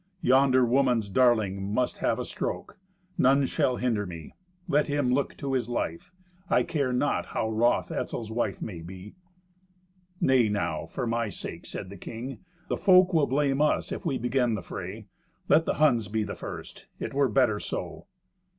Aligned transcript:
Yonder 0.23 0.65
woman's 0.65 1.11
darling 1.11 1.61
must 1.61 1.99
have 1.99 2.17
a 2.17 2.25
stroke. 2.25 2.79
None 3.19 3.45
shall 3.45 3.75
hinder 3.75 4.07
me. 4.07 4.33
Let 4.67 4.87
him 4.87 5.13
look 5.13 5.37
to 5.37 5.53
his 5.53 5.69
life. 5.69 6.11
I 6.49 6.63
care 6.63 6.91
not 6.91 7.27
how 7.27 7.47
wroth 7.51 7.91
Etzel's 7.91 8.31
wife 8.31 8.63
may 8.63 8.81
be." 8.81 9.13
"Nay 10.19 10.49
now, 10.49 10.87
for 10.87 11.05
my 11.05 11.29
sake," 11.29 11.67
said 11.67 11.91
the 11.91 11.97
king. 11.97 12.39
"The 12.67 12.77
folk 12.77 13.13
will 13.13 13.27
blame 13.27 13.61
us 13.61 13.91
if 13.91 14.03
we 14.03 14.17
begin 14.17 14.55
the 14.55 14.63
fray. 14.63 15.05
Let 15.47 15.65
the 15.65 15.75
Huns 15.75 16.07
be 16.07 16.23
the 16.23 16.33
first. 16.33 16.87
It 16.99 17.13
were 17.13 17.29
better 17.29 17.59
so." 17.59 18.07